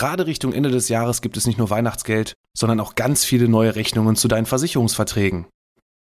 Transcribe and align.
Gerade 0.00 0.26
Richtung 0.26 0.54
Ende 0.54 0.70
des 0.70 0.88
Jahres 0.88 1.20
gibt 1.20 1.36
es 1.36 1.46
nicht 1.46 1.58
nur 1.58 1.68
Weihnachtsgeld, 1.68 2.32
sondern 2.56 2.80
auch 2.80 2.94
ganz 2.94 3.26
viele 3.26 3.48
neue 3.48 3.76
Rechnungen 3.76 4.16
zu 4.16 4.28
deinen 4.28 4.46
Versicherungsverträgen. 4.46 5.44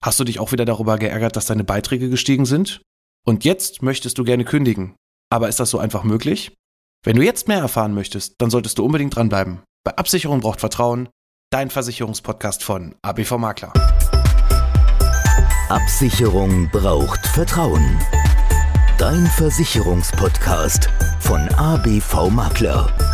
Hast 0.02 0.18
du 0.18 0.24
dich 0.24 0.40
auch 0.40 0.54
wieder 0.54 0.64
darüber 0.64 0.98
geärgert, 0.98 1.36
dass 1.36 1.48
deine 1.48 1.66
Beiträge 1.66 2.10
gestiegen 2.10 2.46
sind? 2.46 2.82
Und 3.28 3.44
jetzt 3.44 3.82
möchtest 3.82 4.18
du 4.18 4.24
gerne 4.24 4.46
kündigen. 4.46 4.96
Aber 5.30 5.50
ist 5.50 5.60
das 5.60 5.72
so 5.72 5.78
einfach 5.78 6.06
möglich? 6.06 6.56
Wenn 7.04 7.18
du 7.18 7.22
jetzt 7.22 7.50
mehr 7.50 7.58
erfahren 7.58 7.94
möchtest, 7.94 8.36
dann 8.38 8.50
solltest 8.50 8.78
du 8.78 8.86
unbedingt 8.86 9.14
dranbleiben. 9.14 9.60
Bei 9.84 9.94
Absicherung 9.98 10.40
braucht 10.40 10.62
Vertrauen, 10.62 11.10
dein 11.50 11.70
Versicherungspodcast 11.70 12.64
von 12.64 12.96
ABV 13.02 13.32
Makler. 13.40 13.74
Absicherung 15.68 16.70
braucht 16.72 17.28
Vertrauen. 17.28 18.00
Dein 18.98 19.26
Versicherungspodcast 19.26 20.90
von 21.20 21.42
ABV 21.56 22.30
Makler. 22.30 23.11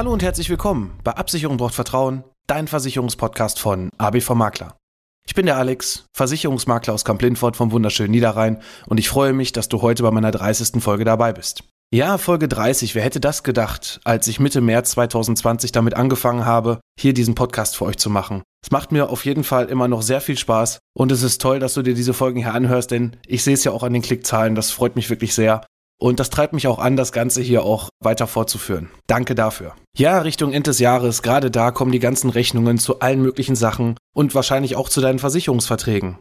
Hallo 0.00 0.14
und 0.14 0.22
herzlich 0.22 0.48
willkommen 0.48 0.98
bei 1.04 1.12
Absicherung 1.12 1.58
braucht 1.58 1.74
Vertrauen, 1.74 2.24
dein 2.46 2.68
Versicherungspodcast 2.68 3.58
von 3.58 3.90
ABV 3.98 4.30
Makler. 4.30 4.78
Ich 5.26 5.34
bin 5.34 5.44
der 5.44 5.58
Alex, 5.58 6.06
Versicherungsmakler 6.16 6.94
aus 6.94 7.04
Kamp-Lindfort 7.04 7.54
vom 7.54 7.70
wunderschönen 7.70 8.10
Niederrhein 8.10 8.62
und 8.86 8.98
ich 8.98 9.10
freue 9.10 9.34
mich, 9.34 9.52
dass 9.52 9.68
du 9.68 9.82
heute 9.82 10.02
bei 10.02 10.10
meiner 10.10 10.30
30. 10.30 10.82
Folge 10.82 11.04
dabei 11.04 11.34
bist. 11.34 11.64
Ja, 11.92 12.16
Folge 12.16 12.48
30, 12.48 12.94
wer 12.94 13.02
hätte 13.02 13.20
das 13.20 13.42
gedacht, 13.42 14.00
als 14.04 14.26
ich 14.26 14.40
Mitte 14.40 14.62
März 14.62 14.92
2020 14.92 15.70
damit 15.70 15.92
angefangen 15.92 16.46
habe, 16.46 16.80
hier 16.98 17.12
diesen 17.12 17.34
Podcast 17.34 17.76
für 17.76 17.84
euch 17.84 17.98
zu 17.98 18.08
machen. 18.08 18.42
Es 18.64 18.70
macht 18.70 18.92
mir 18.92 19.10
auf 19.10 19.26
jeden 19.26 19.44
Fall 19.44 19.66
immer 19.66 19.86
noch 19.86 20.00
sehr 20.00 20.22
viel 20.22 20.38
Spaß 20.38 20.78
und 20.96 21.12
es 21.12 21.22
ist 21.22 21.42
toll, 21.42 21.58
dass 21.58 21.74
du 21.74 21.82
dir 21.82 21.92
diese 21.92 22.14
Folgen 22.14 22.40
hier 22.40 22.54
anhörst, 22.54 22.90
denn 22.90 23.18
ich 23.26 23.44
sehe 23.44 23.52
es 23.52 23.64
ja 23.64 23.72
auch 23.72 23.82
an 23.82 23.92
den 23.92 24.00
Klickzahlen, 24.00 24.54
das 24.54 24.70
freut 24.70 24.96
mich 24.96 25.10
wirklich 25.10 25.34
sehr. 25.34 25.60
Und 26.00 26.18
das 26.18 26.30
treibt 26.30 26.54
mich 26.54 26.66
auch 26.66 26.78
an, 26.78 26.96
das 26.96 27.12
Ganze 27.12 27.42
hier 27.42 27.62
auch 27.62 27.90
weiter 28.02 28.26
fortzuführen. 28.26 28.90
Danke 29.06 29.34
dafür. 29.34 29.74
Ja, 29.96 30.20
Richtung 30.20 30.52
Ende 30.52 30.70
des 30.70 30.78
Jahres, 30.78 31.22
gerade 31.22 31.50
da 31.50 31.70
kommen 31.70 31.92
die 31.92 31.98
ganzen 31.98 32.30
Rechnungen 32.30 32.78
zu 32.78 33.00
allen 33.00 33.20
möglichen 33.20 33.54
Sachen 33.54 33.96
und 34.14 34.34
wahrscheinlich 34.34 34.76
auch 34.76 34.88
zu 34.88 35.02
deinen 35.02 35.18
Versicherungsverträgen. 35.18 36.18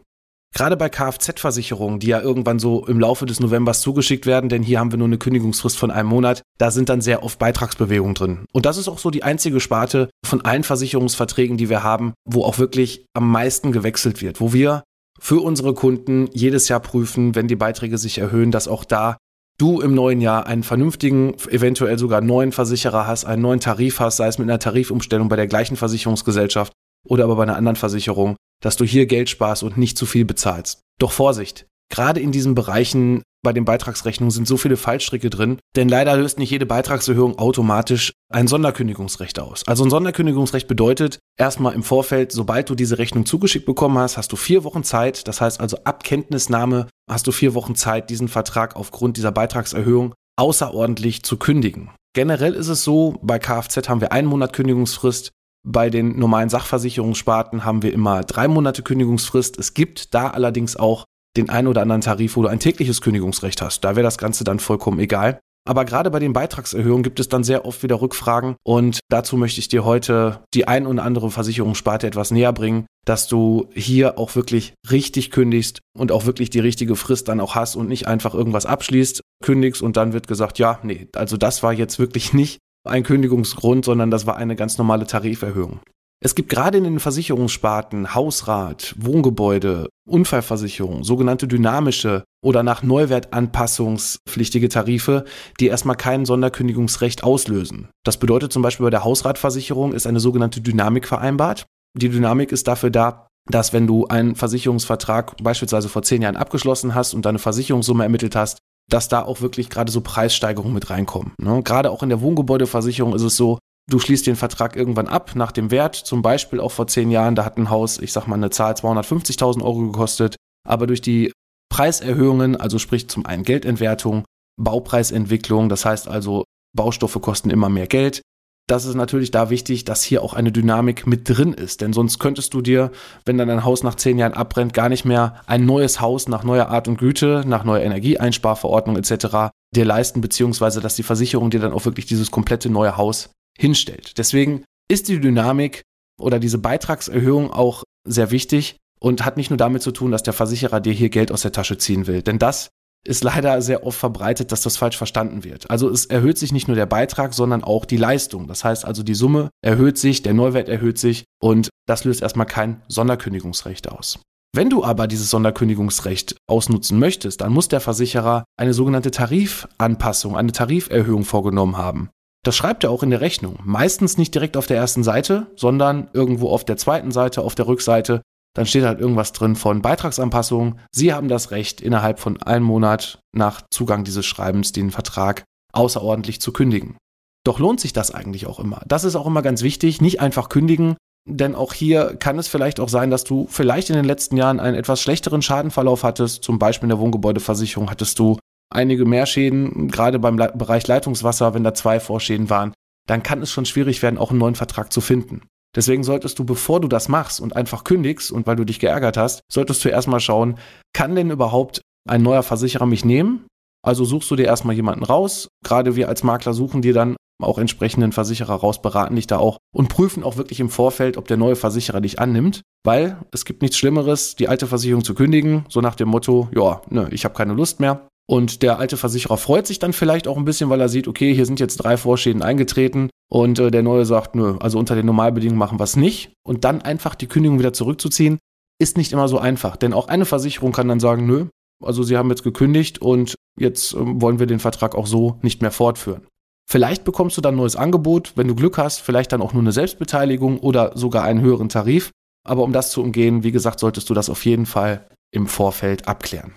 Gerade 0.53 0.75
bei 0.75 0.89
Kfz-Versicherungen, 0.89 1.99
die 1.99 2.07
ja 2.07 2.19
irgendwann 2.19 2.59
so 2.59 2.85
im 2.87 2.99
Laufe 2.99 3.25
des 3.25 3.39
Novembers 3.39 3.81
zugeschickt 3.81 4.25
werden, 4.25 4.49
denn 4.49 4.63
hier 4.63 4.79
haben 4.79 4.91
wir 4.91 4.97
nur 4.97 5.07
eine 5.07 5.19
Kündigungsfrist 5.19 5.77
von 5.77 5.91
einem 5.91 6.09
Monat, 6.09 6.41
da 6.57 6.71
sind 6.71 6.89
dann 6.89 7.01
sehr 7.01 7.23
oft 7.23 7.39
Beitragsbewegungen 7.39 8.15
drin. 8.15 8.45
Und 8.51 8.65
das 8.65 8.77
ist 8.77 8.89
auch 8.89 8.97
so 8.97 9.11
die 9.11 9.23
einzige 9.23 9.59
Sparte 9.59 10.09
von 10.25 10.41
allen 10.41 10.63
Versicherungsverträgen, 10.63 11.57
die 11.57 11.69
wir 11.69 11.83
haben, 11.83 12.13
wo 12.25 12.43
auch 12.43 12.57
wirklich 12.57 13.05
am 13.13 13.31
meisten 13.31 13.71
gewechselt 13.71 14.21
wird, 14.21 14.41
wo 14.41 14.51
wir 14.51 14.83
für 15.19 15.41
unsere 15.41 15.73
Kunden 15.73 16.29
jedes 16.33 16.67
Jahr 16.67 16.79
prüfen, 16.79 17.35
wenn 17.35 17.47
die 17.47 17.55
Beiträge 17.55 17.97
sich 17.97 18.17
erhöhen, 18.17 18.51
dass 18.51 18.67
auch 18.67 18.83
da 18.83 19.17
du 19.59 19.81
im 19.81 19.93
neuen 19.93 20.21
Jahr 20.21 20.47
einen 20.47 20.63
vernünftigen, 20.63 21.35
eventuell 21.49 21.99
sogar 21.99 22.21
neuen 22.21 22.51
Versicherer 22.51 23.05
hast, 23.05 23.25
einen 23.25 23.43
neuen 23.43 23.59
Tarif 23.59 23.99
hast, 23.99 24.17
sei 24.17 24.27
es 24.27 24.39
mit 24.39 24.49
einer 24.49 24.57
Tarifumstellung 24.57 25.29
bei 25.29 25.35
der 25.35 25.47
gleichen 25.47 25.75
Versicherungsgesellschaft 25.75 26.73
oder 27.07 27.25
aber 27.25 27.35
bei 27.35 27.43
einer 27.43 27.57
anderen 27.57 27.75
Versicherung, 27.75 28.35
dass 28.63 28.77
du 28.77 28.85
hier 28.85 29.05
Geld 29.05 29.29
sparst 29.29 29.61
und 29.61 29.77
nicht 29.77 29.97
zu 29.97 30.05
viel 30.05 30.25
bezahlst. 30.25 30.81
Doch 30.97 31.11
Vorsicht, 31.11 31.67
gerade 31.91 32.19
in 32.19 32.31
diesen 32.31 32.55
Bereichen 32.55 33.21
bei 33.41 33.53
den 33.53 33.65
Beitragsrechnungen 33.65 34.31
sind 34.31 34.47
so 34.47 34.57
viele 34.57 34.77
Fallstricke 34.77 35.29
drin, 35.29 35.59
denn 35.75 35.87
leider 35.87 36.15
löst 36.17 36.39
nicht 36.39 36.51
jede 36.51 36.65
Beitragserhöhung 36.65 37.37
automatisch 37.39 38.13
ein 38.31 38.47
Sonderkündigungsrecht 38.47 39.39
aus. 39.39 39.63
Also 39.67 39.83
ein 39.83 39.89
Sonderkündigungsrecht 39.89 40.67
bedeutet 40.67 41.19
erstmal 41.37 41.73
im 41.73 41.83
Vorfeld, 41.83 42.31
sobald 42.31 42.69
du 42.69 42.75
diese 42.75 42.97
Rechnung 42.97 43.25
zugeschickt 43.25 43.65
bekommen 43.65 43.97
hast, 43.97 44.17
hast 44.17 44.31
du 44.31 44.35
vier 44.35 44.63
Wochen 44.63 44.83
Zeit, 44.83 45.27
das 45.27 45.41
heißt 45.41 45.59
also 45.59 45.77
ab 45.83 46.03
Kenntnisnahme 46.03 46.87
hast 47.09 47.27
du 47.27 47.31
vier 47.31 47.53
Wochen 47.53 47.75
Zeit, 47.75 48.09
diesen 48.09 48.27
Vertrag 48.27 48.75
aufgrund 48.75 49.17
dieser 49.17 49.31
Beitragserhöhung 49.31 50.13
außerordentlich 50.37 51.23
zu 51.23 51.37
kündigen. 51.37 51.91
Generell 52.13 52.53
ist 52.53 52.67
es 52.69 52.83
so, 52.83 53.19
bei 53.21 53.39
Kfz 53.39 53.87
haben 53.87 54.01
wir 54.01 54.11
einen 54.11 54.27
Monat 54.27 54.53
Kündigungsfrist, 54.53 55.31
bei 55.65 55.89
den 55.89 56.17
normalen 56.17 56.49
Sachversicherungssparten 56.49 57.65
haben 57.65 57.83
wir 57.83 57.93
immer 57.93 58.23
drei 58.23 58.47
Monate 58.47 58.81
Kündigungsfrist. 58.81 59.59
Es 59.59 59.73
gibt 59.73 60.13
da 60.13 60.29
allerdings 60.29 60.77
auch 60.77 61.05
den 61.37 61.49
einen 61.49 61.67
oder 61.67 61.81
anderen 61.81 62.01
Tarif, 62.01 62.35
wo 62.35 62.41
du 62.41 62.47
ein 62.47 62.59
tägliches 62.59 63.01
Kündigungsrecht 63.01 63.61
hast. 63.61 63.83
Da 63.83 63.95
wäre 63.95 64.03
das 64.03 64.17
Ganze 64.17 64.43
dann 64.43 64.59
vollkommen 64.59 64.99
egal. 64.99 65.39
Aber 65.67 65.85
gerade 65.85 66.09
bei 66.09 66.19
den 66.19 66.33
Beitragserhöhungen 66.33 67.03
gibt 67.03 67.19
es 67.19 67.29
dann 67.29 67.43
sehr 67.43 67.65
oft 67.65 67.83
wieder 67.83 68.01
Rückfragen 68.01 68.55
und 68.63 68.99
dazu 69.09 69.37
möchte 69.37 69.59
ich 69.59 69.67
dir 69.67 69.85
heute 69.85 70.43
die 70.53 70.67
ein 70.67 70.87
oder 70.87 71.03
andere 71.03 71.29
Versicherungssparte 71.29 72.07
etwas 72.07 72.31
näher 72.31 72.53
bringen, 72.53 72.87
dass 73.05 73.27
du 73.27 73.69
hier 73.75 74.17
auch 74.17 74.35
wirklich 74.35 74.73
richtig 74.89 75.29
kündigst 75.29 75.79
und 75.95 76.11
auch 76.11 76.25
wirklich 76.25 76.49
die 76.49 76.59
richtige 76.59 76.95
Frist 76.95 77.27
dann 77.27 77.39
auch 77.39 77.55
hast 77.55 77.75
und 77.75 77.87
nicht 77.87 78.07
einfach 78.07 78.33
irgendwas 78.33 78.65
abschließt, 78.65 79.21
kündigst 79.43 79.81
und 79.81 79.95
dann 79.97 80.13
wird 80.13 80.27
gesagt, 80.27 80.57
ja, 80.59 80.79
nee, 80.81 81.07
also 81.13 81.37
das 81.37 81.61
war 81.61 81.73
jetzt 81.73 81.99
wirklich 81.99 82.33
nicht 82.33 82.57
ein 82.87 83.03
Kündigungsgrund, 83.03 83.85
sondern 83.85 84.09
das 84.09 84.25
war 84.25 84.37
eine 84.37 84.55
ganz 84.55 84.77
normale 84.77 85.05
Tariferhöhung. 85.05 85.81
Es 86.21 86.35
gibt 86.35 86.49
gerade 86.49 86.77
in 86.77 86.83
den 86.83 86.99
Versicherungssparten 86.99 88.13
Hausrat, 88.13 88.93
Wohngebäude, 88.97 89.87
Unfallversicherung, 90.05 91.05
sogenannte 91.05 91.47
dynamische 91.47 92.25
oder 92.43 92.61
nach 92.61 92.83
Neuwert 92.83 93.31
anpassungspflichtige 93.31 94.67
Tarife, 94.67 95.23
die 95.61 95.67
erstmal 95.67 95.95
kein 95.95 96.25
Sonderkündigungsrecht 96.25 97.23
auslösen. 97.23 97.87
Das 98.03 98.17
bedeutet 98.17 98.51
zum 98.51 98.61
Beispiel 98.61 98.85
bei 98.85 98.89
der 98.89 99.05
Hausratversicherung 99.05 99.93
ist 99.93 100.07
eine 100.07 100.19
sogenannte 100.19 100.59
Dynamik 100.59 101.07
vereinbart. 101.07 101.65
Die 101.97 102.09
Dynamik 102.09 102.51
ist 102.51 102.67
dafür 102.67 102.89
da, 102.89 103.27
dass 103.49 103.71
wenn 103.71 103.87
du 103.87 104.05
einen 104.07 104.35
Versicherungsvertrag 104.35 105.41
beispielsweise 105.41 105.87
vor 105.87 106.01
zehn 106.01 106.21
Jahren 106.21 106.35
abgeschlossen 106.35 106.95
hast 106.95 107.13
und 107.13 107.25
deine 107.25 107.39
Versicherungssumme 107.39 108.03
ermittelt 108.03 108.35
hast, 108.35 108.57
dass 108.89 109.07
da 109.07 109.21
auch 109.21 109.39
wirklich 109.39 109.69
gerade 109.69 109.91
so 109.91 110.01
Preissteigerungen 110.01 110.73
mit 110.73 110.89
reinkommen. 110.89 111.31
Ne? 111.37 111.61
Gerade 111.63 111.91
auch 111.91 112.03
in 112.03 112.09
der 112.09 112.21
Wohngebäudeversicherung 112.21 113.15
ist 113.15 113.21
es 113.21 113.37
so, 113.37 113.59
du 113.89 113.99
schließt 113.99 114.27
den 114.27 114.35
Vertrag 114.35 114.75
irgendwann 114.75 115.07
ab 115.07 115.31
nach 115.35 115.51
dem 115.51 115.71
Wert. 115.71 115.95
Zum 115.95 116.21
Beispiel 116.21 116.59
auch 116.59 116.71
vor 116.71 116.87
zehn 116.87 117.11
Jahren, 117.11 117.35
da 117.35 117.45
hat 117.45 117.57
ein 117.57 117.69
Haus, 117.69 117.99
ich 117.99 118.13
sag 118.13 118.27
mal, 118.27 118.35
eine 118.35 118.49
Zahl 118.49 118.73
250.000 118.73 119.61
Euro 119.63 119.91
gekostet. 119.91 120.35
Aber 120.67 120.87
durch 120.87 121.01
die 121.01 121.31
Preiserhöhungen, 121.69 122.55
also 122.55 122.79
sprich 122.79 123.09
zum 123.09 123.25
einen 123.25 123.43
Geldentwertung, 123.43 124.25
Baupreisentwicklung, 124.61 125.69
das 125.69 125.85
heißt 125.85 126.07
also, 126.07 126.43
Baustoffe 126.75 127.19
kosten 127.21 127.49
immer 127.49 127.69
mehr 127.69 127.87
Geld. 127.87 128.21
Das 128.67 128.85
ist 128.85 128.93
natürlich 128.93 129.31
da 129.31 129.49
wichtig, 129.49 129.83
dass 129.85 130.03
hier 130.03 130.21
auch 130.21 130.35
eine 130.35 130.51
Dynamik 130.51 131.07
mit 131.07 131.27
drin 131.27 131.53
ist. 131.53 131.81
Denn 131.81 131.91
sonst 131.91 132.19
könntest 132.19 132.53
du 132.53 132.61
dir, 132.61 132.91
wenn 133.25 133.39
dann 133.39 133.47
dein 133.47 133.63
Haus 133.63 133.81
nach 133.81 133.95
zehn 133.95 134.19
Jahren 134.19 134.35
abbrennt, 134.35 134.75
gar 134.75 134.89
nicht 134.89 135.05
mehr 135.05 135.41
ein 135.47 135.65
neues 135.65 136.01
Haus 136.01 136.27
nach 136.27 136.43
neuer 136.43 136.67
Art 136.67 136.87
und 136.87 136.97
Güte, 136.97 137.43
nach 137.47 137.63
neuer 137.63 137.81
Energieeinsparverordnung 137.81 138.95
etc. 138.95 139.51
dir 139.75 139.85
leisten, 139.85 140.21
beziehungsweise 140.21 140.81
dass 140.81 140.95
die 140.95 141.03
Versicherung 141.03 141.49
dir 141.49 141.59
dann 141.59 141.73
auch 141.73 141.85
wirklich 141.85 142.05
dieses 142.05 142.29
komplette 142.29 142.69
neue 142.69 142.95
Haus 142.95 143.31
hinstellt. 143.57 144.17
Deswegen 144.17 144.63
ist 144.89 145.07
die 145.07 145.19
Dynamik 145.19 145.83
oder 146.19 146.39
diese 146.39 146.57
Beitragserhöhung 146.57 147.51
auch 147.51 147.83
sehr 148.05 148.31
wichtig 148.31 148.77
und 148.99 149.23
hat 149.25 149.37
nicht 149.37 149.49
nur 149.49 149.57
damit 149.57 149.81
zu 149.81 149.91
tun, 149.91 150.11
dass 150.11 150.23
der 150.23 150.33
Versicherer 150.33 150.79
dir 150.79 150.93
hier 150.93 151.09
Geld 151.09 151.31
aus 151.31 151.41
der 151.41 151.51
Tasche 151.51 151.77
ziehen 151.77 152.07
will. 152.07 152.21
Denn 152.21 152.39
das 152.39 152.69
ist 153.05 153.23
leider 153.23 153.61
sehr 153.61 153.85
oft 153.85 153.97
verbreitet, 153.97 154.51
dass 154.51 154.61
das 154.61 154.77
falsch 154.77 154.97
verstanden 154.97 155.43
wird. 155.43 155.69
Also 155.69 155.89
es 155.89 156.05
erhöht 156.05 156.37
sich 156.37 156.51
nicht 156.51 156.67
nur 156.67 156.75
der 156.75 156.85
Beitrag, 156.85 157.33
sondern 157.33 157.63
auch 157.63 157.85
die 157.85 157.97
Leistung. 157.97 158.47
Das 158.47 158.63
heißt 158.63 158.83
also, 158.83 159.03
die 159.03 159.13
Summe 159.13 159.49
erhöht 159.61 159.97
sich, 159.97 160.21
der 160.21 160.33
Neuwert 160.33 160.67
erhöht 160.67 160.97
sich 160.97 161.23
und 161.41 161.69
das 161.87 162.03
löst 162.03 162.21
erstmal 162.21 162.45
kein 162.45 162.81
Sonderkündigungsrecht 162.87 163.89
aus. 163.89 164.19
Wenn 164.53 164.69
du 164.69 164.83
aber 164.83 165.07
dieses 165.07 165.29
Sonderkündigungsrecht 165.29 166.35
ausnutzen 166.47 166.99
möchtest, 166.99 167.41
dann 167.41 167.53
muss 167.53 167.67
der 167.67 167.81
Versicherer 167.81 168.43
eine 168.57 168.73
sogenannte 168.73 169.11
Tarifanpassung, 169.11 170.35
eine 170.35 170.51
Tariferhöhung 170.51 171.23
vorgenommen 171.23 171.77
haben. 171.77 172.09
Das 172.43 172.55
schreibt 172.55 172.83
er 172.83 172.91
auch 172.91 173.03
in 173.03 173.09
der 173.09 173.21
Rechnung. 173.21 173.59
Meistens 173.63 174.17
nicht 174.17 174.33
direkt 174.33 174.55
auf 174.55 174.67
der 174.67 174.77
ersten 174.77 175.03
Seite, 175.03 175.47
sondern 175.55 176.09
irgendwo 176.13 176.49
auf 176.49 176.63
der 176.63 176.77
zweiten 176.77 177.11
Seite, 177.11 177.41
auf 177.41 177.55
der 177.55 177.67
Rückseite. 177.67 178.21
Dann 178.55 178.65
steht 178.65 178.83
halt 178.83 178.99
irgendwas 178.99 179.33
drin 179.33 179.55
von 179.55 179.81
Beitragsanpassung. 179.81 180.79
Sie 180.91 181.13
haben 181.13 181.27
das 181.27 181.51
Recht, 181.51 181.81
innerhalb 181.81 182.19
von 182.19 182.41
einem 182.41 182.65
Monat 182.65 183.19
nach 183.33 183.61
Zugang 183.71 184.03
dieses 184.03 184.25
Schreibens 184.25 184.71
den 184.71 184.91
Vertrag 184.91 185.43
außerordentlich 185.73 186.41
zu 186.41 186.51
kündigen. 186.51 186.97
Doch 187.45 187.59
lohnt 187.59 187.79
sich 187.79 187.93
das 187.93 188.11
eigentlich 188.11 188.47
auch 188.47 188.59
immer? 188.59 188.81
Das 188.87 189.03
ist 189.03 189.15
auch 189.15 189.27
immer 189.27 189.41
ganz 189.41 189.61
wichtig. 189.61 190.01
Nicht 190.01 190.19
einfach 190.19 190.49
kündigen, 190.49 190.97
denn 191.27 191.55
auch 191.55 191.73
hier 191.73 192.15
kann 192.15 192.39
es 192.39 192.47
vielleicht 192.47 192.79
auch 192.79 192.89
sein, 192.89 193.11
dass 193.11 193.23
du 193.23 193.47
vielleicht 193.49 193.89
in 193.89 193.95
den 193.95 194.05
letzten 194.05 194.35
Jahren 194.37 194.59
einen 194.59 194.75
etwas 194.75 195.01
schlechteren 195.01 195.41
Schadenverlauf 195.41 196.03
hattest. 196.03 196.43
Zum 196.43 196.57
Beispiel 196.57 196.85
in 196.85 196.95
der 196.95 196.99
Wohngebäudeversicherung 196.99 197.89
hattest 197.89 198.17
du 198.19 198.37
einige 198.69 199.05
mehr 199.05 199.25
Schäden, 199.25 199.89
gerade 199.89 200.19
beim 200.19 200.37
Le 200.37 200.51
Bereich 200.55 200.87
Leitungswasser, 200.87 201.53
wenn 201.53 201.63
da 201.63 201.73
zwei 201.73 201.99
Vorschäden 201.99 202.49
waren, 202.49 202.73
dann 203.07 203.23
kann 203.23 203.41
es 203.41 203.51
schon 203.51 203.65
schwierig 203.65 204.01
werden, 204.01 204.17
auch 204.17 204.29
einen 204.29 204.39
neuen 204.39 204.55
Vertrag 204.55 204.93
zu 204.93 205.01
finden. 205.01 205.41
Deswegen 205.75 206.03
solltest 206.03 206.39
du, 206.39 206.45
bevor 206.45 206.79
du 206.79 206.87
das 206.87 207.09
machst 207.09 207.39
und 207.39 207.55
einfach 207.55 207.83
kündigst 207.83 208.31
und 208.31 208.47
weil 208.47 208.55
du 208.55 208.65
dich 208.65 208.79
geärgert 208.79 209.17
hast, 209.17 209.41
solltest 209.51 209.83
du 209.85 209.89
erstmal 209.89 210.19
schauen, 210.19 210.57
kann 210.93 211.15
denn 211.15 211.29
überhaupt 211.29 211.81
ein 212.07 212.23
neuer 212.23 212.43
Versicherer 212.43 212.85
mich 212.85 213.05
nehmen? 213.05 213.45
Also 213.85 214.03
suchst 214.03 214.29
du 214.31 214.35
dir 214.35 214.45
erstmal 214.45 214.75
jemanden 214.75 215.03
raus. 215.03 215.47
Gerade 215.63 215.95
wir 215.95 216.09
als 216.09 216.23
Makler 216.23 216.53
suchen 216.53 216.81
dir 216.81 216.93
dann 216.93 217.15
auch 217.41 217.57
entsprechenden 217.57 218.11
Versicherer 218.11 218.55
raus, 218.55 218.81
beraten 218.81 219.15
dich 219.15 219.27
da 219.27 219.37
auch 219.37 219.57
und 219.73 219.87
prüfen 219.87 220.23
auch 220.23 220.37
wirklich 220.37 220.59
im 220.59 220.69
Vorfeld, 220.69 221.15
ob 221.15 221.27
der 221.27 221.37
neue 221.37 221.55
Versicherer 221.55 222.01
dich 222.01 222.19
annimmt, 222.19 222.61
weil 222.83 223.17
es 223.31 223.45
gibt 223.45 223.61
nichts 223.61 223.77
Schlimmeres, 223.77 224.35
die 224.35 224.49
alte 224.49 224.67
Versicherung 224.67 225.05
zu 225.05 225.13
kündigen, 225.13 225.65
so 225.69 225.79
nach 225.79 225.95
dem 225.95 226.09
Motto, 226.09 226.49
ja, 226.53 226.81
ne, 226.89 227.07
ich 227.11 227.23
habe 227.23 227.35
keine 227.35 227.53
Lust 227.53 227.79
mehr 227.79 228.09
Und 228.29 228.61
der 228.61 228.77
alte 228.77 228.95
Versicherer 228.95 229.37
freut 229.37 229.65
sich 229.65 229.79
dann 229.79 229.91
vielleicht 229.91 230.27
auch 230.27 230.37
ein 230.37 230.45
bisschen, 230.45 230.69
weil 230.69 230.79
er 230.79 230.87
sieht, 230.87 231.07
okay, 231.07 231.33
hier 231.33 231.47
sind 231.47 231.59
jetzt 231.59 231.77
drei 231.77 231.97
Vorschäden 231.97 232.43
eingetreten 232.43 233.09
und 233.27 233.57
äh, 233.57 233.71
der 233.71 233.81
neue 233.81 234.05
sagt, 234.05 234.35
nö, 234.35 234.55
also 234.59 234.77
unter 234.77 234.93
den 234.93 235.07
Normalbedingungen 235.07 235.57
machen 235.57 235.79
wir 235.79 235.83
es 235.83 235.95
nicht. 235.95 236.31
Und 236.45 236.63
dann 236.63 236.83
einfach 236.83 237.15
die 237.15 237.25
Kündigung 237.25 237.57
wieder 237.57 237.73
zurückzuziehen, 237.73 238.37
ist 238.79 238.97
nicht 238.97 239.13
immer 239.13 239.27
so 239.27 239.39
einfach. 239.39 239.77
Denn 239.77 239.93
auch 239.93 240.09
eine 240.09 240.25
Versicherung 240.25 240.73
kann 240.73 240.87
dann 240.87 240.99
sagen, 240.99 241.25
nö, 241.25 241.47
also 241.83 242.03
Sie 242.03 242.17
haben 242.17 242.29
jetzt 242.29 242.43
gekündigt 242.43 243.01
und 243.01 243.33
jetzt 243.57 243.93
ähm, 243.93 244.21
wollen 244.21 244.37
wir 244.37 244.45
den 244.45 244.59
Vertrag 244.59 244.93
auch 244.93 245.07
so 245.07 245.39
nicht 245.41 245.63
mehr 245.63 245.71
fortführen. 245.71 246.27
Vielleicht 246.69 247.05
bekommst 247.05 247.35
du 247.35 247.41
dann 247.41 247.55
ein 247.55 247.57
neues 247.57 247.75
Angebot, 247.75 248.33
wenn 248.35 248.47
du 248.47 248.53
Glück 248.53 248.77
hast, 248.77 248.99
vielleicht 248.99 249.31
dann 249.31 249.41
auch 249.41 249.53
nur 249.53 249.63
eine 249.63 249.71
Selbstbeteiligung 249.71 250.59
oder 250.59 250.91
sogar 250.95 251.23
einen 251.23 251.41
höheren 251.41 251.69
Tarif. 251.69 252.11
Aber 252.47 252.61
um 252.61 252.73
das 252.73 252.91
zu 252.91 253.01
umgehen, 253.01 253.41
wie 253.43 253.51
gesagt, 253.51 253.79
solltest 253.79 254.07
du 254.07 254.13
das 254.13 254.29
auf 254.29 254.45
jeden 254.45 254.67
Fall 254.67 255.07
im 255.31 255.47
Vorfeld 255.47 256.07
abklären. 256.07 256.53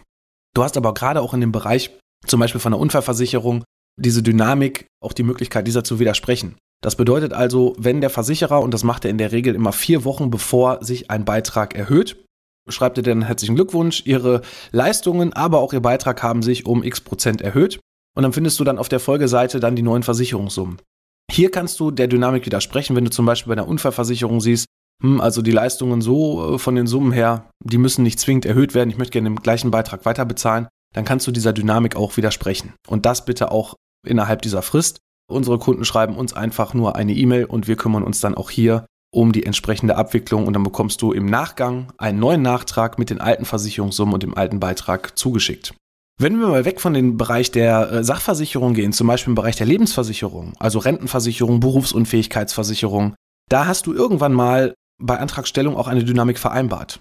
Du 0.54 0.62
hast 0.62 0.76
aber 0.76 0.94
gerade 0.94 1.20
auch 1.20 1.34
in 1.34 1.40
dem 1.40 1.52
Bereich, 1.52 1.90
zum 2.26 2.40
Beispiel 2.40 2.60
von 2.60 2.72
der 2.72 2.80
Unfallversicherung, 2.80 3.64
diese 3.96 4.22
Dynamik, 4.22 4.86
auch 5.02 5.12
die 5.12 5.22
Möglichkeit, 5.22 5.66
dieser 5.66 5.84
zu 5.84 5.98
widersprechen. 5.98 6.56
Das 6.82 6.96
bedeutet 6.96 7.32
also, 7.32 7.74
wenn 7.78 8.00
der 8.00 8.10
Versicherer, 8.10 8.60
und 8.60 8.74
das 8.74 8.84
macht 8.84 9.04
er 9.04 9.10
in 9.10 9.18
der 9.18 9.32
Regel 9.32 9.54
immer 9.54 9.72
vier 9.72 10.04
Wochen 10.04 10.30
bevor 10.30 10.84
sich 10.84 11.10
ein 11.10 11.24
Beitrag 11.24 11.74
erhöht, 11.74 12.24
schreibt 12.68 12.98
er 12.98 13.02
dann 13.02 13.22
herzlichen 13.22 13.54
Glückwunsch, 13.54 14.02
Ihre 14.04 14.42
Leistungen, 14.72 15.32
aber 15.32 15.60
auch 15.60 15.72
Ihr 15.72 15.80
Beitrag 15.80 16.22
haben 16.22 16.42
sich 16.42 16.66
um 16.66 16.82
x 16.82 17.00
Prozent 17.00 17.40
erhöht. 17.40 17.80
Und 18.14 18.24
dann 18.24 18.32
findest 18.32 18.60
du 18.60 18.64
dann 18.64 18.78
auf 18.78 18.88
der 18.88 19.00
Folgeseite 19.00 19.58
dann 19.60 19.76
die 19.76 19.82
neuen 19.82 20.02
Versicherungssummen. 20.02 20.78
Hier 21.30 21.50
kannst 21.50 21.80
du 21.80 21.90
der 21.90 22.08
Dynamik 22.08 22.44
widersprechen, 22.44 22.94
wenn 22.94 23.04
du 23.04 23.10
zum 23.10 23.24
Beispiel 23.24 23.54
bei 23.54 23.60
einer 23.60 23.68
Unfallversicherung 23.68 24.40
siehst, 24.40 24.66
also 25.02 25.42
die 25.42 25.50
Leistungen 25.50 26.00
so 26.00 26.54
äh, 26.54 26.58
von 26.58 26.74
den 26.74 26.86
Summen 26.86 27.12
her, 27.12 27.48
die 27.64 27.78
müssen 27.78 28.02
nicht 28.02 28.20
zwingend 28.20 28.46
erhöht 28.46 28.74
werden, 28.74 28.90
ich 28.90 28.98
möchte 28.98 29.12
gerne 29.12 29.30
den 29.30 29.36
gleichen 29.36 29.70
Beitrag 29.70 30.04
weiter 30.04 30.24
bezahlen, 30.24 30.68
dann 30.94 31.04
kannst 31.04 31.26
du 31.26 31.32
dieser 31.32 31.52
Dynamik 31.52 31.96
auch 31.96 32.16
widersprechen. 32.16 32.74
Und 32.86 33.06
das 33.06 33.24
bitte 33.24 33.50
auch 33.50 33.74
innerhalb 34.06 34.42
dieser 34.42 34.62
Frist. 34.62 34.98
Unsere 35.30 35.58
Kunden 35.58 35.84
schreiben 35.84 36.16
uns 36.16 36.32
einfach 36.32 36.74
nur 36.74 36.96
eine 36.96 37.14
E-Mail 37.14 37.46
und 37.46 37.68
wir 37.68 37.76
kümmern 37.76 38.02
uns 38.02 38.20
dann 38.20 38.34
auch 38.34 38.50
hier 38.50 38.86
um 39.14 39.32
die 39.32 39.44
entsprechende 39.44 39.96
Abwicklung 39.96 40.46
und 40.46 40.54
dann 40.54 40.62
bekommst 40.62 41.02
du 41.02 41.12
im 41.12 41.26
Nachgang 41.26 41.92
einen 41.98 42.18
neuen 42.18 42.42
Nachtrag 42.42 42.98
mit 42.98 43.10
den 43.10 43.20
alten 43.20 43.44
Versicherungssummen 43.44 44.14
und 44.14 44.22
dem 44.22 44.36
alten 44.36 44.58
Beitrag 44.58 45.18
zugeschickt. 45.18 45.74
Wenn 46.18 46.38
wir 46.38 46.48
mal 46.48 46.64
weg 46.64 46.80
von 46.80 46.94
dem 46.94 47.16
Bereich 47.16 47.50
der 47.50 47.92
äh, 47.92 48.04
Sachversicherung 48.04 48.74
gehen, 48.74 48.92
zum 48.92 49.06
Beispiel 49.06 49.32
im 49.32 49.34
Bereich 49.34 49.56
der 49.56 49.66
Lebensversicherung, 49.66 50.54
also 50.58 50.78
Rentenversicherung, 50.78 51.60
Berufsunfähigkeitsversicherung, 51.60 53.14
da 53.50 53.66
hast 53.66 53.86
du 53.86 53.92
irgendwann 53.92 54.32
mal 54.32 54.74
bei 54.98 55.18
Antragstellung 55.18 55.76
auch 55.76 55.88
eine 55.88 56.04
Dynamik 56.04 56.38
vereinbart. 56.38 57.00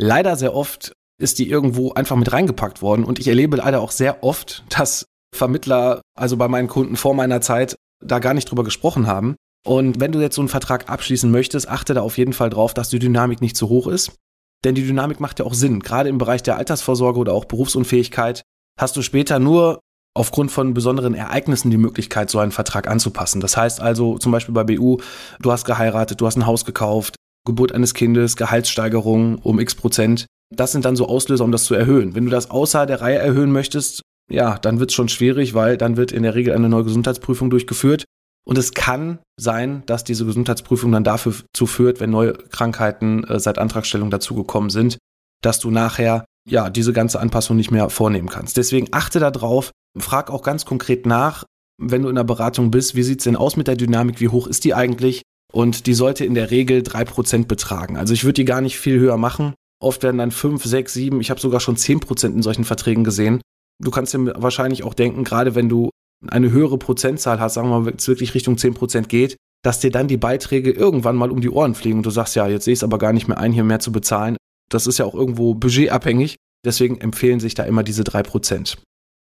Leider 0.00 0.36
sehr 0.36 0.54
oft 0.54 0.92
ist 1.18 1.38
die 1.38 1.48
irgendwo 1.48 1.92
einfach 1.92 2.16
mit 2.16 2.32
reingepackt 2.32 2.82
worden 2.82 3.04
und 3.04 3.18
ich 3.18 3.28
erlebe 3.28 3.56
leider 3.56 3.80
auch 3.80 3.90
sehr 3.90 4.22
oft, 4.22 4.64
dass 4.68 5.06
Vermittler, 5.34 6.00
also 6.14 6.36
bei 6.36 6.48
meinen 6.48 6.68
Kunden 6.68 6.96
vor 6.96 7.14
meiner 7.14 7.40
Zeit, 7.40 7.76
da 8.04 8.18
gar 8.18 8.34
nicht 8.34 8.50
drüber 8.50 8.64
gesprochen 8.64 9.06
haben. 9.06 9.36
Und 9.66 10.00
wenn 10.00 10.12
du 10.12 10.20
jetzt 10.20 10.36
so 10.36 10.42
einen 10.42 10.48
Vertrag 10.48 10.88
abschließen 10.88 11.30
möchtest, 11.30 11.68
achte 11.68 11.94
da 11.94 12.02
auf 12.02 12.18
jeden 12.18 12.32
Fall 12.32 12.50
drauf, 12.50 12.74
dass 12.74 12.88
die 12.88 12.98
Dynamik 12.98 13.40
nicht 13.40 13.56
zu 13.56 13.68
hoch 13.68 13.86
ist. 13.86 14.12
Denn 14.64 14.74
die 14.74 14.86
Dynamik 14.86 15.20
macht 15.20 15.38
ja 15.38 15.44
auch 15.44 15.54
Sinn. 15.54 15.80
Gerade 15.80 16.08
im 16.08 16.18
Bereich 16.18 16.42
der 16.42 16.56
Altersvorsorge 16.56 17.18
oder 17.18 17.32
auch 17.32 17.44
Berufsunfähigkeit 17.46 18.42
hast 18.78 18.96
du 18.96 19.02
später 19.02 19.38
nur 19.38 19.80
aufgrund 20.14 20.50
von 20.50 20.72
besonderen 20.72 21.14
Ereignissen 21.14 21.70
die 21.70 21.76
Möglichkeit, 21.76 22.30
so 22.30 22.38
einen 22.38 22.52
Vertrag 22.52 22.88
anzupassen. 22.88 23.40
Das 23.40 23.56
heißt 23.56 23.80
also 23.80 24.18
zum 24.18 24.32
Beispiel 24.32 24.54
bei 24.54 24.64
BU, 24.64 24.98
du 25.40 25.52
hast 25.52 25.64
geheiratet, 25.64 26.20
du 26.20 26.26
hast 26.26 26.36
ein 26.36 26.46
Haus 26.46 26.64
gekauft, 26.64 27.15
Geburt 27.46 27.72
eines 27.72 27.94
Kindes, 27.94 28.36
Gehaltssteigerung 28.36 29.36
um 29.36 29.58
x 29.58 29.74
Prozent. 29.74 30.26
Das 30.54 30.72
sind 30.72 30.84
dann 30.84 30.96
so 30.96 31.08
Auslöser, 31.08 31.44
um 31.44 31.52
das 31.52 31.64
zu 31.64 31.74
erhöhen. 31.74 32.14
Wenn 32.14 32.26
du 32.26 32.30
das 32.30 32.50
außer 32.50 32.86
der 32.86 33.00
Reihe 33.00 33.18
erhöhen 33.18 33.50
möchtest, 33.50 34.02
ja, 34.30 34.58
dann 34.58 34.80
wird 34.80 34.90
es 34.90 34.94
schon 34.94 35.08
schwierig, 35.08 35.54
weil 35.54 35.76
dann 35.76 35.96
wird 35.96 36.12
in 36.12 36.22
der 36.22 36.34
Regel 36.34 36.54
eine 36.54 36.68
neue 36.68 36.84
Gesundheitsprüfung 36.84 37.50
durchgeführt. 37.50 38.04
Und 38.46 38.58
es 38.58 38.74
kann 38.74 39.18
sein, 39.36 39.82
dass 39.86 40.04
diese 40.04 40.24
Gesundheitsprüfung 40.24 40.92
dann 40.92 41.04
dafür 41.04 41.34
zuführt, 41.52 41.98
wenn 41.98 42.10
neue 42.10 42.34
Krankheiten 42.34 43.24
äh, 43.24 43.40
seit 43.40 43.58
Antragstellung 43.58 44.10
dazugekommen 44.10 44.70
sind, 44.70 44.98
dass 45.42 45.58
du 45.58 45.70
nachher 45.70 46.24
ja 46.48 46.70
diese 46.70 46.92
ganze 46.92 47.18
Anpassung 47.18 47.56
nicht 47.56 47.72
mehr 47.72 47.90
vornehmen 47.90 48.28
kannst. 48.28 48.56
Deswegen 48.56 48.88
achte 48.92 49.18
darauf, 49.18 49.72
frag 49.98 50.30
auch 50.30 50.42
ganz 50.42 50.64
konkret 50.64 51.06
nach, 51.06 51.44
wenn 51.78 52.02
du 52.02 52.08
in 52.08 52.14
der 52.14 52.24
Beratung 52.24 52.70
bist, 52.70 52.94
wie 52.94 53.02
sieht's 53.02 53.24
denn 53.24 53.36
aus 53.36 53.56
mit 53.56 53.66
der 53.66 53.76
Dynamik, 53.76 54.20
wie 54.20 54.28
hoch 54.28 54.46
ist 54.46 54.64
die 54.64 54.74
eigentlich? 54.74 55.22
Und 55.56 55.86
die 55.86 55.94
sollte 55.94 56.26
in 56.26 56.34
der 56.34 56.50
Regel 56.50 56.82
drei 56.82 57.06
Prozent 57.06 57.48
betragen. 57.48 57.96
Also 57.96 58.12
ich 58.12 58.24
würde 58.24 58.34
die 58.34 58.44
gar 58.44 58.60
nicht 58.60 58.78
viel 58.78 58.98
höher 58.98 59.16
machen. 59.16 59.54
Oft 59.82 60.02
werden 60.02 60.18
dann 60.18 60.30
fünf, 60.30 60.62
sechs, 60.66 60.92
sieben. 60.92 61.22
ich 61.22 61.30
habe 61.30 61.40
sogar 61.40 61.60
schon 61.60 61.78
zehn 61.78 61.98
Prozent 61.98 62.36
in 62.36 62.42
solchen 62.42 62.64
Verträgen 62.64 63.04
gesehen. 63.04 63.40
Du 63.82 63.90
kannst 63.90 64.12
dir 64.12 64.34
wahrscheinlich 64.36 64.84
auch 64.84 64.92
denken, 64.92 65.24
gerade 65.24 65.54
wenn 65.54 65.70
du 65.70 65.88
eine 66.28 66.50
höhere 66.50 66.76
Prozentzahl 66.76 67.40
hast, 67.40 67.54
sagen 67.54 67.70
wir 67.70 67.80
mal, 67.80 67.86
wenn 67.86 67.96
es 67.96 68.06
wirklich 68.06 68.34
Richtung 68.34 68.58
zehn 68.58 68.74
Prozent 68.74 69.08
geht, 69.08 69.38
dass 69.64 69.80
dir 69.80 69.90
dann 69.90 70.08
die 70.08 70.18
Beiträge 70.18 70.72
irgendwann 70.72 71.16
mal 71.16 71.30
um 71.30 71.40
die 71.40 71.48
Ohren 71.48 71.74
fliegen 71.74 72.00
und 72.00 72.06
du 72.06 72.10
sagst, 72.10 72.36
ja, 72.36 72.46
jetzt 72.46 72.66
sehe 72.66 72.72
ich 72.72 72.80
es 72.80 72.84
aber 72.84 72.98
gar 72.98 73.14
nicht 73.14 73.26
mehr 73.26 73.38
ein, 73.38 73.52
hier 73.52 73.64
mehr 73.64 73.80
zu 73.80 73.92
bezahlen. 73.92 74.36
Das 74.68 74.86
ist 74.86 74.98
ja 74.98 75.06
auch 75.06 75.14
irgendwo 75.14 75.54
budgetabhängig. 75.54 76.36
Deswegen 76.66 77.00
empfehlen 77.00 77.40
sich 77.40 77.54
da 77.54 77.64
immer 77.64 77.82
diese 77.82 78.04
drei 78.04 78.22
Prozent. 78.22 78.76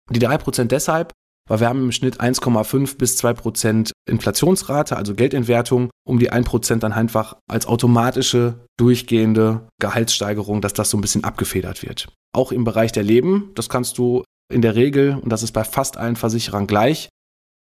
Die 0.10 0.20
drei 0.20 0.38
Prozent 0.38 0.74
deshalb, 0.74 1.14
weil 1.48 1.60
wir 1.60 1.70
haben 1.70 1.84
im 1.84 1.92
Schnitt 1.92 2.20
1,5 2.20 2.98
bis 2.98 3.18
2 3.18 3.34
Prozent 3.34 3.92
Inflationsrate, 4.10 4.98
also 4.98 5.14
Geldentwertung, 5.14 5.90
um 6.06 6.20
die 6.20 6.32
1 6.32 6.48
Prozent 6.48 6.84
dann 6.84 6.94
einfach 6.94 7.38
als 7.48 7.68
automatische, 7.68 8.66
durchgehende 8.78 9.68
Gehaltssteigerung, 9.80 10.62
dass 10.62 10.74
das 10.74 10.90
so 10.90 10.98
ein 10.98 11.02
bisschen 11.02 11.24
abgefedert 11.24 11.84
wird. 11.84 12.08
Auch 12.34 12.52
im 12.52 12.64
Bereich 12.64 12.92
der 12.92 13.04
Leben, 13.04 13.52
das 13.56 13.70
kannst 13.70 13.98
du 13.98 14.24
in 14.52 14.62
der 14.62 14.76
Regel, 14.76 15.18
und 15.22 15.30
das 15.30 15.44
ist 15.44 15.52
bei 15.52 15.64
fast 15.64 15.98
allen 15.98 16.16
Versicherern 16.16 16.68
gleich 16.68 17.10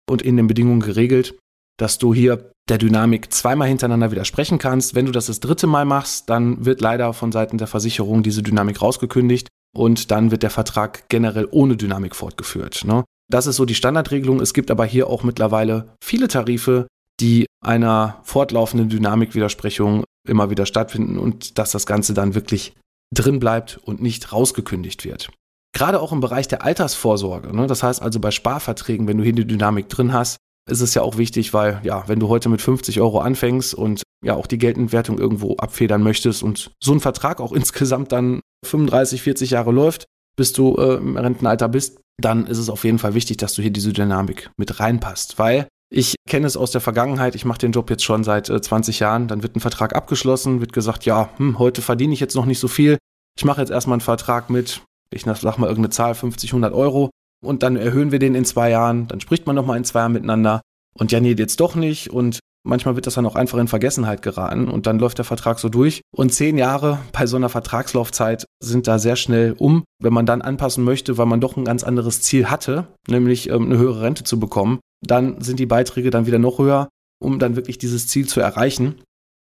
und 0.09 0.21
in 0.21 0.37
den 0.37 0.47
Bedingungen 0.47 0.81
geregelt, 0.81 1.37
dass 1.77 1.97
du 1.97 2.13
hier 2.13 2.51
der 2.69 2.77
Dynamik 2.77 3.33
zweimal 3.33 3.67
hintereinander 3.67 4.11
widersprechen 4.11 4.57
kannst. 4.57 4.95
Wenn 4.95 5.05
du 5.05 5.11
das 5.11 5.25
das 5.25 5.39
dritte 5.39 5.67
Mal 5.67 5.85
machst, 5.85 6.29
dann 6.29 6.65
wird 6.65 6.81
leider 6.81 7.13
von 7.13 7.31
Seiten 7.31 7.57
der 7.57 7.67
Versicherung 7.67 8.23
diese 8.23 8.43
Dynamik 8.43 8.81
rausgekündigt 8.81 9.47
und 9.75 10.11
dann 10.11 10.31
wird 10.31 10.43
der 10.43 10.49
Vertrag 10.49 11.09
generell 11.09 11.47
ohne 11.51 11.75
Dynamik 11.75 12.15
fortgeführt. 12.15 12.85
Ne? 12.85 13.03
Das 13.33 13.47
ist 13.47 13.55
so 13.55 13.65
die 13.65 13.73
Standardregelung. 13.73 14.41
Es 14.41 14.53
gibt 14.53 14.69
aber 14.69 14.85
hier 14.85 15.07
auch 15.07 15.23
mittlerweile 15.23 15.95
viele 16.03 16.27
Tarife, 16.27 16.85
die 17.19 17.47
einer 17.65 18.21
fortlaufenden 18.21 18.89
Dynamikwidersprechung 18.89 20.03
immer 20.27 20.51
wieder 20.51 20.67
stattfinden 20.67 21.17
und 21.17 21.57
dass 21.57 21.71
das 21.71 21.87
Ganze 21.87 22.13
dann 22.13 22.35
wirklich 22.35 22.75
drin 23.11 23.39
bleibt 23.39 23.79
und 23.85 24.03
nicht 24.03 24.31
rausgekündigt 24.31 25.03
wird. 25.03 25.31
Gerade 25.75 25.99
auch 25.99 26.11
im 26.11 26.19
Bereich 26.19 26.47
der 26.47 26.63
Altersvorsorge, 26.63 27.55
ne? 27.55 27.65
das 27.65 27.81
heißt 27.81 28.03
also 28.03 28.19
bei 28.19 28.29
Sparverträgen, 28.29 29.07
wenn 29.07 29.17
du 29.17 29.23
hier 29.23 29.33
die 29.33 29.47
Dynamik 29.47 29.89
drin 29.89 30.13
hast, 30.13 30.37
ist 30.69 30.81
es 30.81 30.93
ja 30.93 31.01
auch 31.01 31.17
wichtig, 31.17 31.55
weil 31.55 31.81
ja, 31.83 32.03
wenn 32.07 32.19
du 32.19 32.29
heute 32.29 32.49
mit 32.49 32.61
50 32.61 33.01
Euro 33.01 33.19
anfängst 33.19 33.73
und 33.73 34.03
ja 34.23 34.35
auch 34.35 34.45
die 34.45 34.59
Geldentwertung 34.59 35.17
irgendwo 35.17 35.55
abfedern 35.55 36.03
möchtest 36.03 36.43
und 36.43 36.69
so 36.79 36.93
ein 36.93 36.99
Vertrag 36.99 37.41
auch 37.41 37.51
insgesamt 37.53 38.11
dann 38.11 38.41
35, 38.63 39.23
40 39.23 39.49
Jahre 39.49 39.71
läuft, 39.71 40.05
bis 40.35 40.53
du 40.53 40.75
äh, 40.75 40.95
im 40.95 41.17
Rentenalter 41.17 41.69
bist, 41.69 41.99
dann 42.21 42.45
ist 42.47 42.57
es 42.57 42.69
auf 42.69 42.83
jeden 42.83 42.99
Fall 42.99 43.13
wichtig, 43.13 43.37
dass 43.37 43.53
du 43.53 43.61
hier 43.61 43.71
diese 43.71 43.93
Dynamik 43.93 44.51
mit 44.57 44.79
reinpasst, 44.79 45.39
weil 45.39 45.67
ich 45.91 46.15
kenne 46.27 46.47
es 46.47 46.57
aus 46.57 46.71
der 46.71 46.81
Vergangenheit, 46.81 47.35
ich 47.35 47.45
mache 47.45 47.59
den 47.59 47.71
Job 47.71 47.89
jetzt 47.89 48.03
schon 48.03 48.23
seit 48.23 48.49
äh, 48.49 48.61
20 48.61 48.99
Jahren, 48.99 49.27
dann 49.27 49.43
wird 49.43 49.55
ein 49.55 49.59
Vertrag 49.59 49.95
abgeschlossen, 49.95 50.59
wird 50.59 50.73
gesagt, 50.73 51.05
ja, 51.05 51.29
hm, 51.37 51.59
heute 51.59 51.81
verdiene 51.81 52.13
ich 52.13 52.19
jetzt 52.19 52.35
noch 52.35 52.45
nicht 52.45 52.59
so 52.59 52.67
viel, 52.67 52.97
ich 53.37 53.45
mache 53.45 53.61
jetzt 53.61 53.69
erstmal 53.69 53.95
einen 53.95 54.01
Vertrag 54.01 54.49
mit, 54.49 54.81
ich 55.11 55.23
sag 55.23 55.57
mal 55.57 55.67
irgendeine 55.67 55.89
Zahl, 55.89 56.15
50, 56.15 56.51
100 56.51 56.73
Euro 56.73 57.09
und 57.43 57.61
dann 57.61 57.75
erhöhen 57.75 58.11
wir 58.11 58.19
den 58.19 58.35
in 58.35 58.45
zwei 58.45 58.69
Jahren, 58.69 59.07
dann 59.07 59.19
spricht 59.19 59.45
man 59.45 59.55
nochmal 59.55 59.77
in 59.77 59.83
zwei 59.83 59.99
Jahren 59.99 60.13
miteinander. 60.13 60.61
Und 60.97 61.11
ja, 61.11 61.19
nee, 61.19 61.33
jetzt 61.33 61.59
doch 61.59 61.75
nicht. 61.75 62.11
Und 62.11 62.39
Manchmal 62.65 62.95
wird 62.95 63.07
das 63.07 63.15
dann 63.15 63.25
auch 63.25 63.35
einfach 63.35 63.57
in 63.57 63.67
Vergessenheit 63.67 64.21
geraten 64.21 64.69
und 64.69 64.87
dann 64.87 64.97
läuft 64.97 65.17
der 65.17 65.25
Vertrag 65.25 65.59
so 65.59 65.67
durch. 65.67 66.01
Und 66.15 66.33
zehn 66.33 66.57
Jahre 66.57 66.99
bei 67.11 67.27
so 67.27 67.35
einer 67.35 67.49
Vertragslaufzeit 67.49 68.45
sind 68.61 68.87
da 68.87 68.99
sehr 68.99 69.17
schnell 69.17 69.53
um. 69.57 69.83
Wenn 70.01 70.13
man 70.13 70.25
dann 70.25 70.41
anpassen 70.41 70.83
möchte, 70.83 71.17
weil 71.17 71.25
man 71.25 71.41
doch 71.41 71.57
ein 71.57 71.65
ganz 71.65 71.83
anderes 71.83 72.21
Ziel 72.21 72.49
hatte, 72.49 72.87
nämlich 73.07 73.49
ähm, 73.49 73.65
eine 73.65 73.77
höhere 73.77 74.01
Rente 74.01 74.23
zu 74.23 74.39
bekommen, 74.39 74.79
dann 75.05 75.41
sind 75.41 75.59
die 75.59 75.65
Beiträge 75.65 76.09
dann 76.09 76.25
wieder 76.25 76.39
noch 76.39 76.59
höher, 76.59 76.87
um 77.21 77.37
dann 77.37 77.57
wirklich 77.57 77.77
dieses 77.77 78.07
Ziel 78.07 78.27
zu 78.27 78.39
erreichen. 78.39 79.01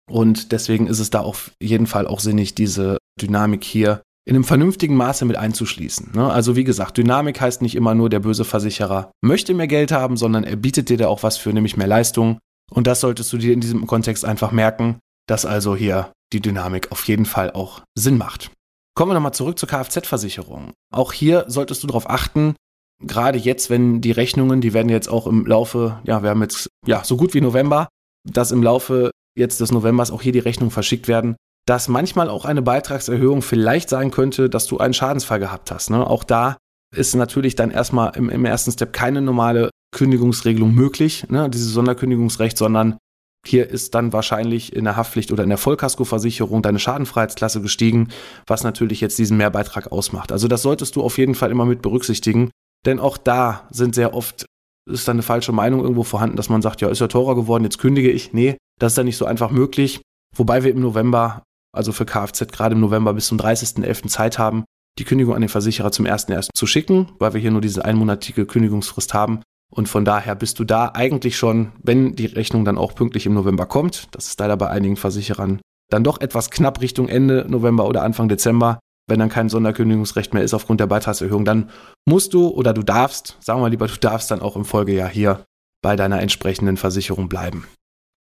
Und 0.10 0.51
deswegen 0.51 0.88
ist 0.88 1.00
es 1.00 1.12
da 1.12 1.20
auf 1.22 1.51
jeden 1.62 1.88
Fall 1.88 2.08
auch 2.08 2.20
sinnig, 2.20 2.56
diese 2.56 2.98
Dynamik 3.22 3.63
hier 3.63 4.01
in 4.25 4.36
einem 4.36 4.44
vernünftigen 4.44 4.96
Maße 4.96 5.25
mit 5.25 5.38
einzuschließen. 5.38 6.12
Ne? 6.13 6.32
Also 6.32 6.56
wie 6.56 6.63
gesagt, 6.63 6.98
Dynamik 6.98 7.42
heißt 7.42 7.62
nicht 7.62 7.75
immer 7.75 7.96
nur, 7.96 8.10
der 8.10 8.20
böse 8.20 8.46
Versicherer 8.46 9.12
möchte 9.22 9.54
mehr 9.54 9.68
Geld 9.68 9.92
haben, 9.92 10.18
sondern 10.18 10.44
er 10.44 10.56
bietet 10.56 10.90
dir 10.90 10.98
da 10.98 11.08
auch 11.08 11.24
was 11.24 11.38
für, 11.38 11.54
nämlich 11.54 11.78
mehr 11.78 11.88
Leistung. 11.88 12.40
Und 12.74 12.88
das 12.88 13.01
solltest 13.01 13.32
du 13.34 13.38
dir 13.38 13.54
in 13.54 13.60
diesem 13.60 13.86
Kontext 13.86 14.25
einfach 14.25 14.51
merken, 14.51 15.00
dass 15.28 15.46
also 15.46 15.75
hier 15.75 16.12
die 16.34 16.42
Dynamik 16.42 16.92
auf 16.92 17.08
jeden 17.08 17.25
Fall 17.25 17.51
auch 17.51 17.82
Sinn 17.96 18.18
macht. 18.18 18.51
Kommen 18.96 19.12
wir 19.12 19.16
nochmal 19.16 19.34
zurück 19.34 19.58
zur 19.58 19.70
Kfz-Versicherung. 19.70 20.72
Auch 20.94 21.13
hier 21.13 21.46
solltest 21.48 21.84
du 21.84 21.88
darauf 21.88 22.10
achten, 22.10 22.56
gerade 23.01 23.38
jetzt, 23.38 23.70
wenn 23.70 24.01
die 24.01 24.12
Rechnungen, 24.12 24.62
die 24.62 24.74
werden 24.74 24.90
jetzt 24.90 25.10
auch 25.10 25.28
im 25.28 25.46
Laufe, 25.46 26.00
ja, 26.04 26.24
wir 26.24 26.30
haben 26.30 26.42
jetzt 26.42 26.70
ja 26.86 27.04
so 27.04 27.18
gut 27.18 27.34
wie 27.34 27.42
November, 27.42 27.88
dass 28.30 28.51
im 28.51 28.63
Laufe 28.63 29.12
jetzt 29.38 29.60
des 29.60 29.72
Novembers 29.72 30.12
auch 30.12 30.22
hier 30.22 30.34
die 30.34 30.40
Rechnungen 30.40 30.72
verschickt 30.72 31.08
werden, 31.08 31.36
dass 31.66 31.88
manchmal 31.88 32.30
auch 32.30 32.46
eine 32.46 32.62
Beitragserhöhung 32.62 33.42
vielleicht 33.42 33.90
sein 33.90 34.12
könnte, 34.12 34.50
dass 34.50 34.68
du 34.68 34.78
einen 34.78 34.94
Schadensfall 34.94 35.40
gehabt 35.40 35.72
hast. 35.72 35.90
Ne? 35.90 36.06
Auch 36.06 36.24
da 36.24 36.58
ist 36.96 37.16
natürlich 37.16 37.56
dann 37.56 37.72
erstmal 37.72 38.16
im, 38.16 38.30
im 38.30 38.46
ersten 38.46 38.72
Step 38.72 38.94
keine 38.94 39.22
normale 39.22 39.70
Kündigungsregelung 39.92 40.74
möglich, 40.74 41.26
ne, 41.30 41.50
dieses 41.50 41.72
Sonderkündigungsrecht, 41.74 42.58
sondern 42.58 42.98
hier 43.46 43.70
ist 43.70 43.96
dann 43.96 44.14
wahrscheinlich 44.14 44.76
in 44.76 44.84
der 44.84 44.96
Haftpflicht 44.96 45.32
oder 45.32 45.44
in 45.44 45.50
der 45.50 45.58
Vollkaskoversicherung 45.58 46.62
deine 46.62 46.80
Schadenfreiheitsklasse 46.80 47.62
gestiegen, 47.62 48.10
was 48.46 48.64
natürlich 48.64 49.02
jetzt 49.02 49.18
diesen 49.18 49.38
Mehrbeitrag 49.38 49.92
ausmacht. 49.92 50.32
Also 50.32 50.48
das 50.48 50.62
solltest 50.62 50.96
du 50.96 51.02
auf 51.02 51.18
jeden 51.18 51.36
Fall 51.36 51.50
immer 51.50 51.66
mit 51.66 51.82
berücksichtigen, 51.82 52.52
denn 52.86 53.00
auch 53.00 53.18
da 53.18 53.68
sind 53.72 53.96
sehr 53.96 54.14
oft, 54.14 54.46
ist 54.90 55.08
dann 55.08 55.16
eine 55.16 55.24
falsche 55.24 55.52
Meinung 55.52 55.82
irgendwo 55.82 56.04
vorhanden, 56.04 56.38
dass 56.38 56.50
man 56.50 56.62
sagt, 56.62 56.82
ja, 56.82 56.90
ist 56.90 57.02
ja 57.02 57.08
teurer 57.08 57.36
geworden, 57.36 57.64
jetzt 57.64 57.80
kündige 57.80 58.12
ich. 58.12 58.32
Nee, 58.32 58.58
das 58.80 58.92
ist 58.94 58.98
dann 58.98 59.06
nicht 59.06 59.18
so 59.18 59.26
einfach 59.26 59.50
möglich. 59.50 60.02
Wobei 60.36 60.64
wir 60.64 60.72
im 60.72 60.80
November, 60.80 61.44
also 61.76 61.92
für 61.92 62.06
Kfz 62.06 62.48
gerade 62.52 62.76
im 62.76 62.82
November 62.82 63.14
bis 63.14 63.28
zum 63.28 63.40
30.11. 63.40 64.08
Zeit 64.08 64.38
haben, 64.38 64.66
die 65.00 65.04
Kündigung 65.04 65.34
an 65.36 65.42
den 65.42 65.50
Versicherer 65.50 65.92
zum 65.92 66.06
1.1. 66.06 66.50
zu 66.54 66.68
schicken, 66.68 67.10
weil 67.18 67.34
wir 67.34 67.42
hier 67.42 67.52
nur 67.52 67.62
diese 67.62 67.86
einmonatige 67.86 68.46
Kündigungsfrist 68.46 69.14
haben. 69.14 69.42
Und 69.74 69.88
von 69.88 70.04
daher 70.04 70.36
bist 70.36 70.60
du 70.60 70.66
da 70.66 70.92
eigentlich 70.94 71.38
schon, 71.38 71.72
wenn 71.82 72.16
die 72.16 72.25
Rechnung 72.25 72.66
dann 72.66 72.78
auch 72.78 72.94
pünktlich 72.94 73.25
im 73.25 73.34
November 73.34 73.66
kommt, 73.66 74.10
das 74.12 74.28
ist 74.28 74.40
leider 74.40 74.58
bei 74.58 74.70
einigen 74.70 74.98
Versicherern 74.98 75.62
dann 75.90 76.04
doch 76.04 76.22
etwas 76.22 76.51
knapp 76.51 76.82
Richtung 76.82 77.08
Ende 77.08 77.46
November 77.48 77.88
oder 77.88 78.04
Anfang 78.04 78.30
Dezember, 78.30 78.80
wenn 79.08 79.20
dann 79.20 79.30
kein 79.30 79.50
Sonderkündigungsrecht 79.50 80.34
mehr 80.34 80.44
ist 80.44 80.54
aufgrund 80.54 80.80
der 80.80 80.88
Beitragserhöhung, 80.88 81.46
dann 81.46 81.70
musst 82.06 82.34
du 82.34 82.48
oder 82.48 82.74
du 82.74 82.84
darfst, 82.84 83.38
sagen 83.40 83.60
wir 83.60 83.63
mal 83.63 83.72
lieber, 83.72 83.88
du 83.88 83.98
darfst 84.00 84.32
dann 84.32 84.42
auch 84.42 84.56
im 84.56 84.66
Folgejahr 84.66 85.10
hier 85.10 85.44
bei 85.82 85.96
deiner 85.96 86.22
entsprechenden 86.22 86.78
Versicherung 86.78 87.28
bleiben. 87.28 87.66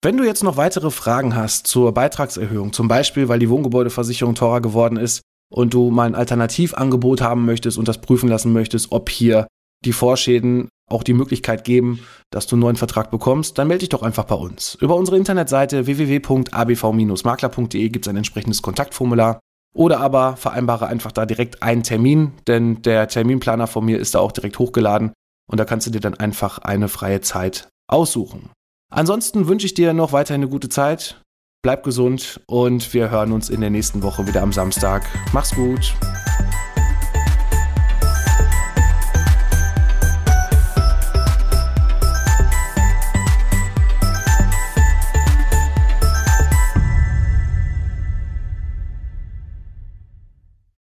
Wenn 0.03 0.17
du 0.17 0.23
jetzt 0.23 0.43
noch 0.43 0.57
weitere 0.57 0.89
Fragen 0.89 1.35
hast 1.35 1.67
zur 1.67 1.93
Beitragserhöhung, 1.93 2.73
zum 2.73 2.87
Beispiel 2.87 3.27
weil 3.29 3.37
die 3.37 3.49
Wohngebäudeversicherung 3.49 4.33
teurer 4.33 4.61
geworden 4.61 4.97
ist 4.97 5.21
und 5.51 5.73
du 5.73 5.91
mal 5.91 6.07
ein 6.07 6.15
Alternativangebot 6.15 7.21
haben 7.21 7.45
möchtest 7.45 7.77
und 7.77 7.87
das 7.87 8.01
prüfen 8.01 8.27
lassen 8.27 8.51
möchtest, 8.51 8.91
ob 8.91 9.09
hier 9.09 9.47
die 9.85 9.93
Vorschäden 9.93 10.69
auch 10.91 11.03
die 11.03 11.13
Möglichkeit 11.13 11.63
geben, 11.63 11.99
dass 12.29 12.47
du 12.47 12.55
einen 12.55 12.61
neuen 12.61 12.75
Vertrag 12.75 13.11
bekommst, 13.11 13.57
dann 13.57 13.67
melde 13.67 13.81
dich 13.81 13.89
doch 13.89 14.03
einfach 14.03 14.25
bei 14.25 14.35
uns. 14.35 14.77
Über 14.81 14.95
unsere 14.95 15.17
Internetseite 15.17 15.85
www.abv-makler.de 15.85 17.89
gibt 17.89 18.05
es 18.05 18.09
ein 18.09 18.17
entsprechendes 18.17 18.61
Kontaktformular. 18.61 19.39
Oder 19.73 20.01
aber 20.01 20.35
vereinbare 20.35 20.87
einfach 20.87 21.13
da 21.13 21.25
direkt 21.25 21.63
einen 21.63 21.83
Termin, 21.83 22.33
denn 22.47 22.81
der 22.81 23.07
Terminplaner 23.07 23.67
von 23.67 23.85
mir 23.85 23.99
ist 23.99 24.15
da 24.15 24.19
auch 24.19 24.33
direkt 24.33 24.59
hochgeladen 24.59 25.13
und 25.49 25.59
da 25.59 25.65
kannst 25.65 25.87
du 25.87 25.91
dir 25.91 26.01
dann 26.01 26.15
einfach 26.15 26.59
eine 26.59 26.89
freie 26.89 27.21
Zeit 27.21 27.69
aussuchen. 27.87 28.49
Ansonsten 28.89 29.47
wünsche 29.47 29.65
ich 29.65 29.73
dir 29.73 29.93
noch 29.93 30.11
weiterhin 30.11 30.41
eine 30.41 30.51
gute 30.51 30.67
Zeit, 30.67 31.21
bleib 31.63 31.83
gesund 31.83 32.41
und 32.47 32.93
wir 32.93 33.09
hören 33.09 33.31
uns 33.31 33.49
in 33.49 33.61
der 33.61 33.69
nächsten 33.69 34.03
Woche 34.03 34.27
wieder 34.27 34.41
am 34.41 34.51
Samstag. 34.51 35.07
Mach's 35.31 35.55
gut. 35.55 35.95